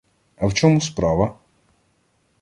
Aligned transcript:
А 0.37 0.47
в 0.47 0.53
чому 0.53 0.81
справа? 0.81 1.37